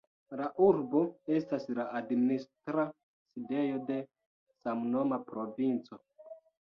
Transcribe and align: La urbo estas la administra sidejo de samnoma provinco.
La 0.37 0.45
urbo 0.67 0.99
estas 1.39 1.67
la 1.79 1.83
administra 1.99 2.85
sidejo 3.33 3.81
de 3.91 3.99
samnoma 4.63 5.21
provinco. 5.29 5.99